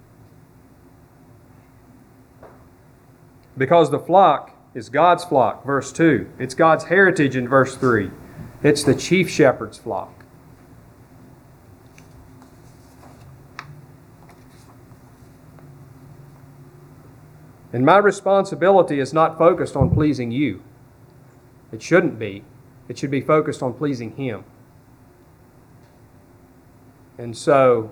[3.58, 6.32] Because the flock is God's flock, verse 2.
[6.40, 8.10] It's God's heritage in verse 3.
[8.64, 10.23] It's the chief shepherd's flock.
[17.74, 20.62] And my responsibility is not focused on pleasing you.
[21.72, 22.44] It shouldn't be.
[22.88, 24.44] It should be focused on pleasing Him.
[27.18, 27.92] And so,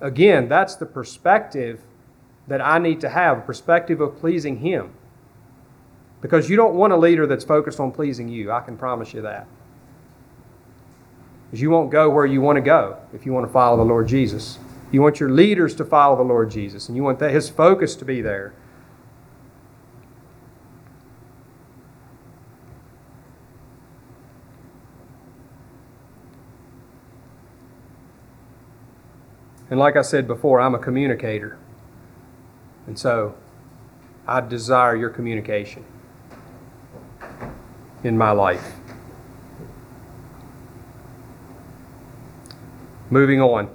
[0.00, 1.80] again, that's the perspective
[2.46, 4.92] that I need to have a perspective of pleasing Him.
[6.20, 8.52] Because you don't want a leader that's focused on pleasing you.
[8.52, 9.46] I can promise you that.
[11.46, 13.84] Because you won't go where you want to go if you want to follow the
[13.84, 14.58] Lord Jesus.
[14.94, 17.96] You want your leaders to follow the Lord Jesus, and you want that, His focus
[17.96, 18.54] to be there.
[29.68, 31.58] And like I said before, I'm a communicator.
[32.86, 33.34] And so
[34.28, 35.84] I desire your communication
[38.04, 38.74] in my life.
[43.10, 43.74] Moving on.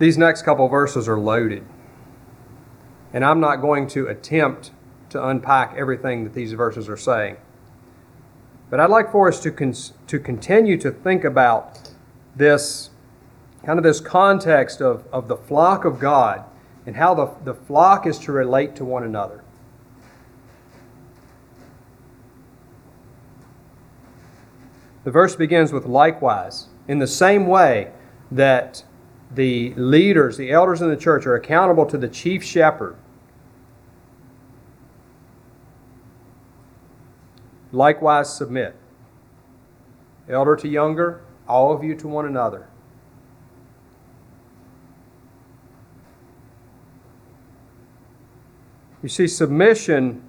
[0.00, 1.62] These next couple verses are loaded.
[3.12, 4.70] And I'm not going to attempt
[5.10, 7.36] to unpack everything that these verses are saying.
[8.70, 9.74] But I'd like for us to, con-
[10.06, 11.90] to continue to think about
[12.34, 12.90] this
[13.66, 16.44] kind of this context of, of the flock of God
[16.86, 19.44] and how the, the flock is to relate to one another.
[25.04, 26.68] The verse begins with likewise.
[26.88, 27.92] In the same way
[28.30, 28.84] that
[29.30, 32.96] the leaders, the elders in the church, are accountable to the chief shepherd.
[37.72, 38.74] Likewise, submit.
[40.28, 42.66] Elder to younger, all of you to one another.
[49.02, 50.22] You see, submission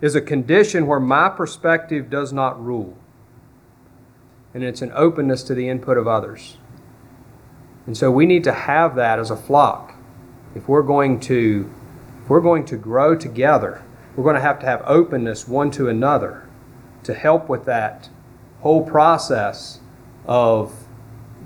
[0.00, 2.96] is a condition where my perspective does not rule
[4.54, 6.56] and it's an openness to the input of others.
[7.86, 9.94] And so we need to have that as a flock
[10.54, 11.72] if we're going to
[12.22, 13.82] if we're going to grow together,
[14.14, 16.48] we're going to have to have openness one to another
[17.02, 18.08] to help with that
[18.60, 19.80] whole process
[20.24, 20.86] of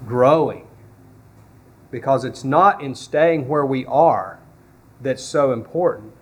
[0.06, 0.66] growing.
[1.90, 4.38] Because it's not in staying where we are
[5.00, 6.12] that's so important.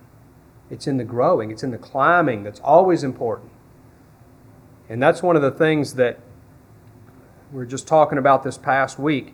[0.69, 3.51] It's in the growing, it's in the climbing that's always important.
[4.87, 6.19] And that's one of the things that
[7.55, 9.33] we are just talking about this past week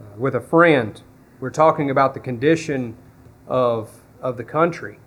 [0.00, 1.02] uh, with a friend.
[1.40, 2.96] We're talking about the condition
[3.46, 4.98] of, of the country.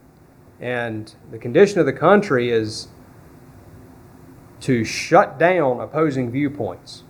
[0.60, 2.90] And the condition of the country is
[4.60, 7.02] to shut down opposing viewpoints.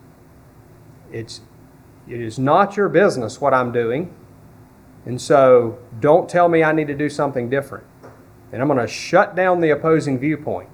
[1.12, 1.42] It's,
[2.08, 4.16] it is not your business what I'm doing.
[5.06, 7.86] And so don't tell me I need to do something different.
[8.54, 10.70] And I'm going to shut down the opposing viewpoint.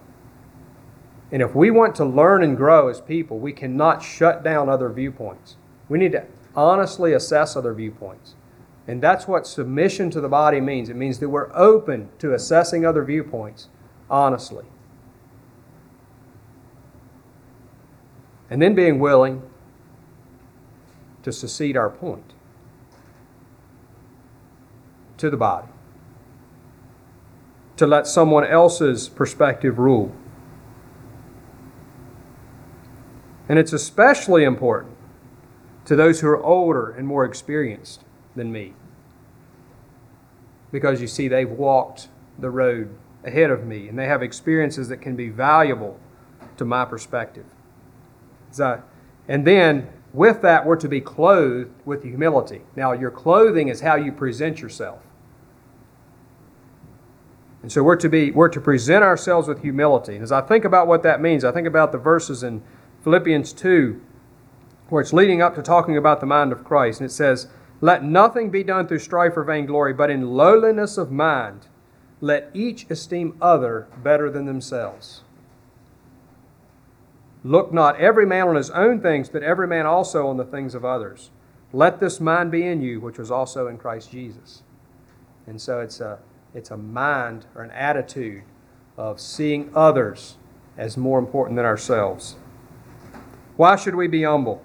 [1.33, 4.87] And if we want to learn and grow as people, we cannot shut down other
[4.89, 5.57] viewpoints.
[5.89, 6.25] We need to
[6.55, 8.35] honestly assess other viewpoints.
[8.87, 10.89] And that's what submission to the body means.
[10.89, 13.69] It means that we're open to assessing other viewpoints
[14.11, 14.65] honestly.
[18.47, 19.41] And then being willing
[21.23, 22.33] to secede our point
[25.17, 25.69] to the body,
[27.77, 30.15] to let someone else's perspective rule.
[33.49, 34.95] And it's especially important
[35.85, 38.03] to those who are older and more experienced
[38.35, 38.73] than me.
[40.71, 42.07] Because you see, they've walked
[42.39, 45.99] the road ahead of me and they have experiences that can be valuable
[46.57, 47.45] to my perspective.
[49.27, 52.61] and then with that, we're to be clothed with humility.
[52.75, 55.01] Now, your clothing is how you present yourself.
[57.63, 60.15] And so we're to be we're to present ourselves with humility.
[60.15, 62.61] And as I think about what that means, I think about the verses in
[63.03, 64.01] Philippians 2
[64.93, 67.01] where it's leading up to talking about the mind of Christ.
[67.01, 67.47] And it says,
[67.81, 71.67] Let nothing be done through strife or vainglory, but in lowliness of mind,
[72.21, 75.21] let each esteem other better than themselves.
[77.43, 80.75] Look not every man on his own things, but every man also on the things
[80.75, 81.31] of others.
[81.73, 84.61] Let this mind be in you, which was also in Christ Jesus.
[85.47, 86.19] And so it's a,
[86.53, 88.43] it's a mind or an attitude
[88.95, 90.37] of seeing others
[90.77, 92.35] as more important than ourselves.
[93.55, 94.63] Why should we be humble?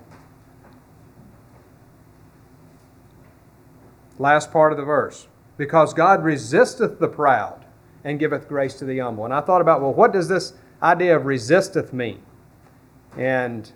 [4.18, 5.28] Last part of the verse.
[5.56, 7.64] Because God resisteth the proud
[8.04, 9.24] and giveth grace to the humble.
[9.24, 12.22] And I thought about, well, what does this idea of resisteth mean?
[13.16, 13.70] And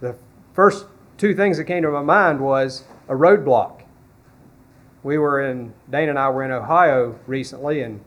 [0.00, 0.16] the
[0.52, 0.86] first
[1.16, 3.82] two things that came to my mind was a roadblock.
[5.02, 8.02] We were in, Dana and I were in Ohio recently, and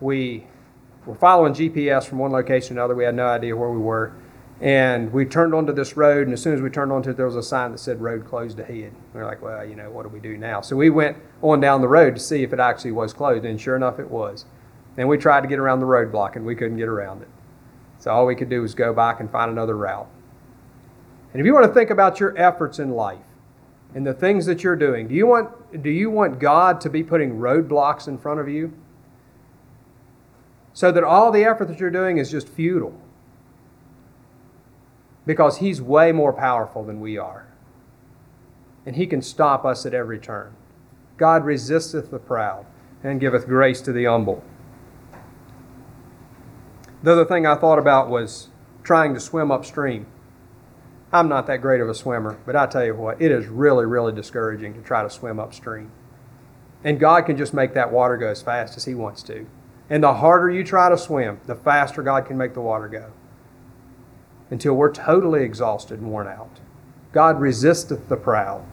[0.00, 0.46] we
[1.06, 2.94] were following GPS from one location to another.
[2.94, 4.12] We had no idea where we were.
[4.60, 7.26] And we turned onto this road, and as soon as we turned onto it, there
[7.26, 8.92] was a sign that said road closed ahead.
[9.14, 10.60] We were like, well, you know, what do we do now?
[10.62, 13.60] So we went on down the road to see if it actually was closed, and
[13.60, 14.46] sure enough, it was.
[14.96, 17.28] And we tried to get around the roadblock, and we couldn't get around it.
[18.00, 20.08] So all we could do was go back and find another route.
[21.32, 23.18] And if you want to think about your efforts in life
[23.94, 27.04] and the things that you're doing, do you want, do you want God to be
[27.04, 28.72] putting roadblocks in front of you?
[30.72, 33.00] So that all the effort that you're doing is just futile.
[35.28, 37.46] Because He's way more powerful than we are.
[38.86, 40.54] And He can stop us at every turn.
[41.18, 42.64] God resisteth the proud
[43.04, 44.42] and giveth grace to the humble.
[47.02, 48.48] The other thing I thought about was
[48.82, 50.06] trying to swim upstream.
[51.12, 53.84] I'm not that great of a swimmer, but I tell you what, it is really,
[53.84, 55.92] really discouraging to try to swim upstream.
[56.82, 59.46] And God can just make that water go as fast as He wants to.
[59.90, 63.12] And the harder you try to swim, the faster God can make the water go.
[64.50, 66.60] Until we're totally exhausted and worn out.
[67.12, 68.64] God resisteth the proud.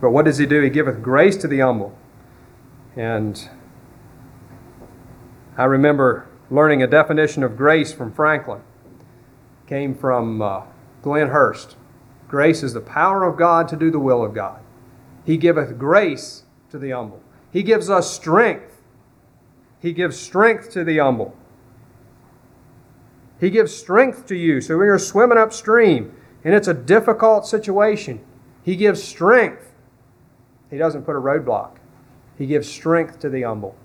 [0.00, 0.60] But what does He do?
[0.60, 1.96] He giveth grace to the humble.
[2.96, 3.48] And
[5.56, 8.60] I remember learning a definition of grace from Franklin.
[9.64, 10.62] It came from uh,
[11.02, 11.76] Glenn Hurst.
[12.28, 14.60] Grace is the power of God to do the will of God.
[15.24, 17.22] He giveth grace to the humble.
[17.52, 18.82] He gives us strength.
[19.80, 21.36] He gives strength to the humble.
[23.40, 24.60] He gives strength to you.
[24.60, 26.14] So when you're swimming upstream
[26.44, 28.20] and it's a difficult situation,
[28.64, 29.72] He gives strength.
[30.70, 31.76] He doesn't put a roadblock.
[32.36, 33.76] He gives strength to the humble.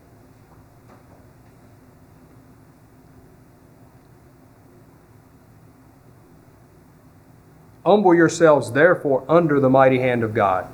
[7.86, 10.68] Humble yourselves, therefore, under the mighty hand of God.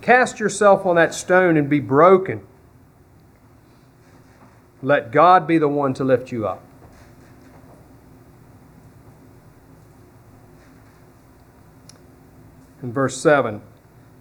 [0.00, 2.46] Cast yourself on that stone and be broken.
[4.82, 6.62] Let God be the one to lift you up.
[12.82, 13.60] In verse 7,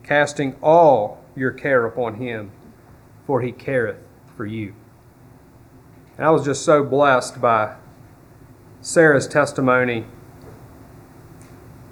[0.03, 2.51] casting all your care upon him,
[3.25, 3.97] for he careth
[4.35, 4.73] for you.
[6.17, 7.75] And I was just so blessed by
[8.81, 10.05] Sarah's testimony.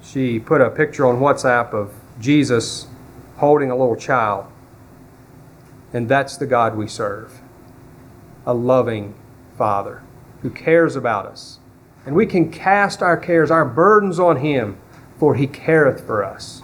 [0.02, 2.88] She put a picture on WhatsApp of Jesus
[3.38, 4.46] holding a little child.
[5.94, 7.42] And that's the God we serve
[8.46, 9.14] a loving
[9.58, 10.02] Father
[10.42, 11.60] who cares about us.
[12.06, 14.78] And we can cast our cares, our burdens on Him,
[15.18, 16.62] for He careth for us.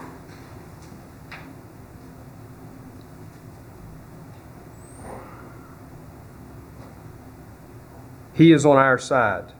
[8.33, 9.53] He is on our side.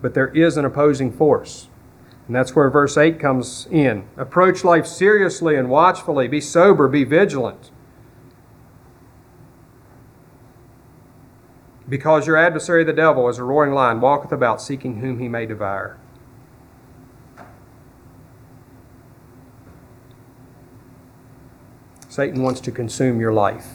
[0.00, 1.68] But there is an opposing force.
[2.26, 4.04] And that's where verse 8 comes in.
[4.16, 6.28] Approach life seriously and watchfully.
[6.28, 7.70] Be sober, be vigilant.
[11.88, 15.46] Because your adversary, the devil, as a roaring lion, walketh about seeking whom he may
[15.46, 15.98] devour.
[22.12, 23.68] Satan wants to consume your life.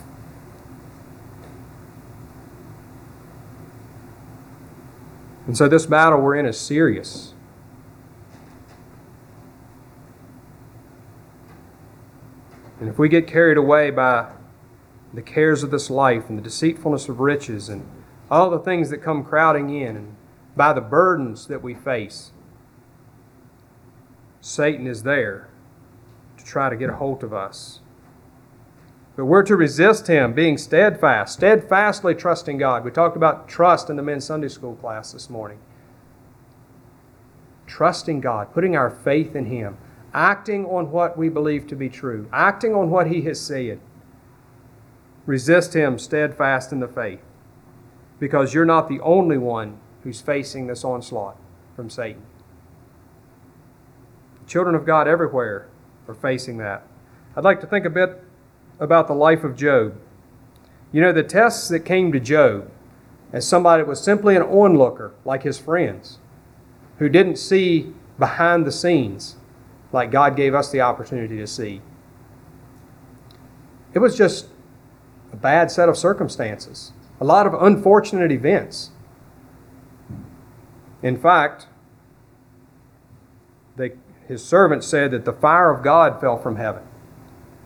[5.48, 7.34] And so this battle we're in is serious.
[12.80, 14.30] And if we get carried away by
[15.12, 17.90] the cares of this life and the deceitfulness of riches and
[18.30, 20.16] all the things that come crowding in and
[20.56, 22.30] by the burdens that we face,
[24.42, 25.50] Satan is there
[26.38, 27.80] to try to get a hold of us.
[29.18, 32.86] But we're to resist him, being steadfast, steadfastly trusting God.
[32.86, 35.58] We talked about trust in the men's Sunday school class this morning.
[37.66, 39.80] Trusting God, putting our faith in him,
[40.14, 43.80] acting on what we believe to be true, acting on what he has said.
[45.26, 47.24] Resist him steadfast in the faith,
[48.20, 51.38] because you're not the only one who's facing this onslaught
[51.76, 52.22] from Satan.
[54.46, 55.68] Children of God everywhere
[56.08, 56.86] are facing that.
[57.36, 58.24] I'd like to think a bit
[58.80, 60.00] about the life of Job.
[60.92, 62.72] You know, the tests that came to Job
[63.34, 66.20] as somebody that was simply an onlooker, like his friends,
[67.00, 69.36] who didn't see behind the scenes
[69.92, 71.82] like God gave us the opportunity to see.
[73.94, 74.48] It was just
[75.34, 78.92] a bad set of circumstances, a lot of unfortunate events.
[81.02, 81.68] In fact,
[83.76, 83.94] they,
[84.28, 86.84] his servant said that the fire of God fell from heaven.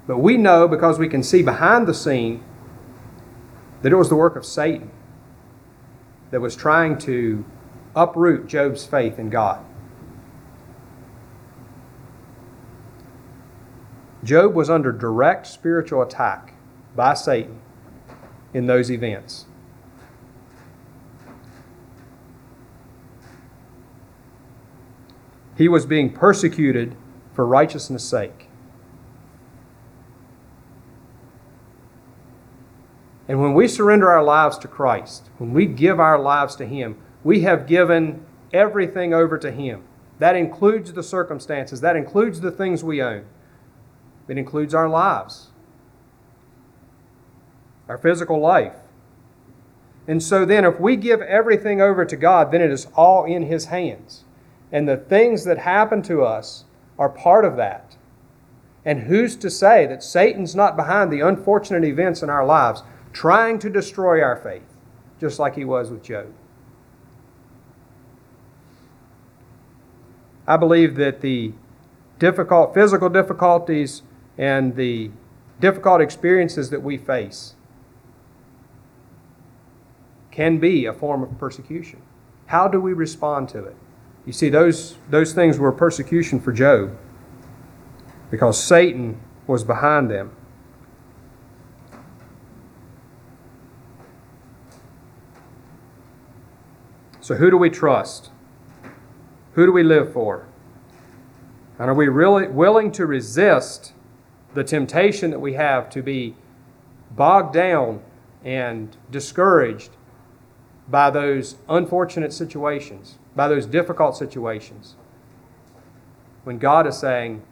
[0.07, 2.43] But we know because we can see behind the scene
[3.81, 4.91] that it was the work of Satan
[6.31, 7.45] that was trying to
[7.95, 9.63] uproot Job's faith in God.
[14.23, 16.53] Job was under direct spiritual attack
[16.95, 17.59] by Satan
[18.53, 19.45] in those events.
[25.57, 26.95] He was being persecuted
[27.33, 28.50] for righteousness' sake.
[33.31, 36.97] And when we surrender our lives to Christ, when we give our lives to Him,
[37.23, 39.83] we have given everything over to Him.
[40.19, 43.23] That includes the circumstances, that includes the things we own,
[44.27, 45.47] it includes our lives,
[47.87, 48.75] our physical life.
[50.09, 53.43] And so then, if we give everything over to God, then it is all in
[53.43, 54.25] His hands.
[54.73, 56.65] And the things that happen to us
[56.99, 57.95] are part of that.
[58.83, 62.83] And who's to say that Satan's not behind the unfortunate events in our lives?
[63.13, 64.77] Trying to destroy our faith,
[65.19, 66.33] just like he was with Job.
[70.47, 71.53] I believe that the
[72.19, 74.01] difficult physical difficulties
[74.37, 75.11] and the
[75.59, 77.55] difficult experiences that we face
[80.31, 82.01] can be a form of persecution.
[82.47, 83.75] How do we respond to it?
[84.25, 86.97] You see, those, those things were persecution for Job
[88.29, 90.35] because Satan was behind them.
[97.31, 98.29] So, who do we trust?
[99.53, 100.47] Who do we live for?
[101.79, 103.93] And are we really willing to resist
[104.53, 106.35] the temptation that we have to be
[107.09, 108.01] bogged down
[108.43, 109.91] and discouraged
[110.89, 114.97] by those unfortunate situations, by those difficult situations?
[116.43, 117.43] When God is saying,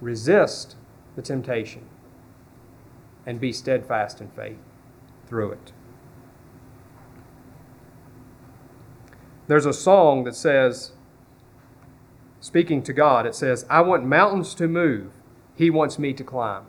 [0.00, 0.76] resist
[1.16, 1.82] the temptation
[3.26, 4.58] and be steadfast in faith
[5.26, 5.72] through it.
[9.46, 10.92] There's a song that says,
[12.40, 15.12] speaking to God, it says, I want mountains to move,
[15.54, 16.64] He wants me to climb.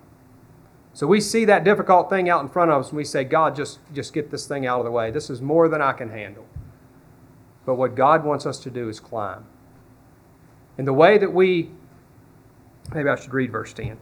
[0.94, 3.54] So we see that difficult thing out in front of us and we say, God,
[3.54, 5.12] just, just get this thing out of the way.
[5.12, 6.46] This is more than I can handle.
[7.66, 9.46] But what God wants us to do is climb.
[10.78, 11.72] And the way that we,
[12.94, 13.98] maybe I should read verse 10.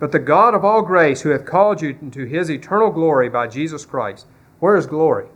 [0.00, 3.46] But the God of all grace, who hath called you into his eternal glory by
[3.46, 4.26] Jesus Christ.
[4.58, 5.28] Where is glory?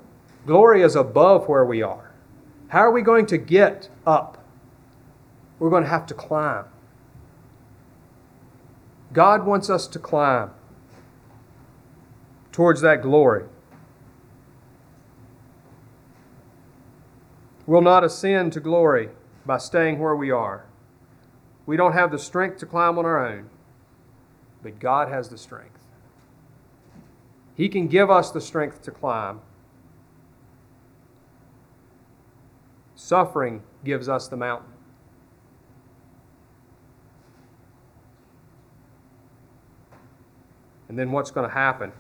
[0.47, 2.04] Glory is above where we are.
[2.75, 4.45] How are we going to get up?
[5.61, 6.65] We're going to have to climb.
[9.13, 10.51] God wants us to climb
[12.51, 13.45] towards that glory.
[17.65, 19.11] We'll not ascend to glory
[19.47, 20.67] by staying where we are.
[21.67, 23.51] We don't have the strength to climb on our own,
[24.65, 25.79] but God has the strength.
[27.55, 29.43] He can give us the strength to climb.
[33.05, 34.73] Suffering gives us the mountain.
[40.89, 41.93] And then what's going to happen?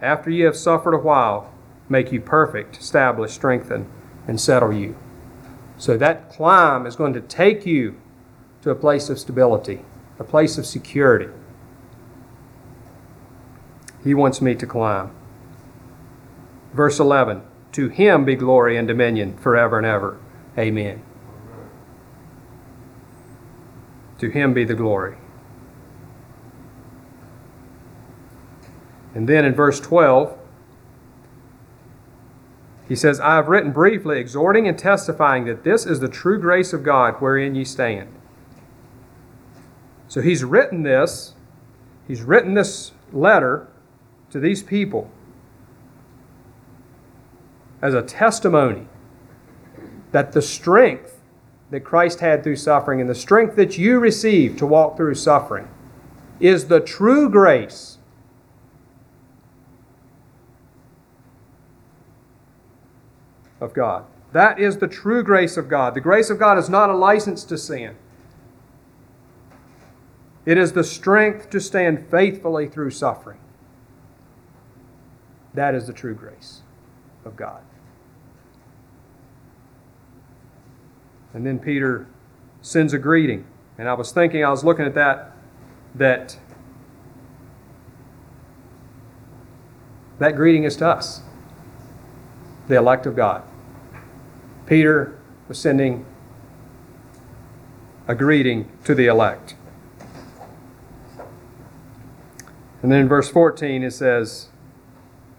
[0.00, 1.52] After you have suffered a while,
[1.88, 3.90] make you perfect, establish, strengthen,
[4.28, 4.96] and settle you.
[5.76, 8.00] So that climb is going to take you
[8.62, 9.84] to a place of stability,
[10.20, 11.32] a place of security.
[14.04, 15.10] He wants me to climb.
[16.72, 17.42] Verse 11
[17.72, 20.18] To him be glory and dominion forever and ever.
[20.56, 21.02] Amen.
[24.18, 25.16] To him be the glory.
[29.14, 30.36] And then in verse 12,
[32.88, 36.72] he says, I have written briefly, exhorting and testifying that this is the true grace
[36.72, 38.08] of God wherein ye stand.
[40.08, 41.34] So he's written this,
[42.06, 43.68] he's written this letter
[44.30, 45.10] to these people
[47.80, 48.86] as a testimony
[50.12, 51.20] that the strength
[51.70, 55.68] that Christ had through suffering and the strength that you receive to walk through suffering
[56.40, 57.98] is the true grace
[63.60, 64.04] of God.
[64.32, 65.94] That is the true grace of God.
[65.94, 67.96] The grace of God is not a license to sin.
[70.46, 73.38] It is the strength to stand faithfully through suffering.
[75.54, 76.62] That is the true grace
[77.24, 77.62] of God.
[81.34, 82.06] And then Peter
[82.62, 83.46] sends a greeting.
[83.76, 85.32] And I was thinking, I was looking at that,
[85.94, 86.38] that
[90.18, 91.22] that greeting is to us,
[92.66, 93.42] the elect of God.
[94.66, 96.04] Peter was sending
[98.06, 99.54] a greeting to the elect.
[102.82, 104.48] And then in verse 14 it says,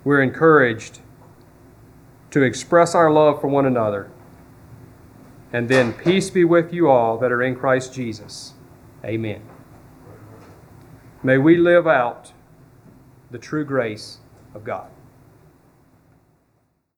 [0.04, 1.00] We're encouraged
[2.32, 4.10] to express our love for one another.
[5.52, 8.54] And then peace be with you all that are in Christ Jesus.
[9.04, 9.42] Amen.
[11.24, 12.34] May we live out
[13.32, 14.20] the true grace
[14.54, 14.90] of God.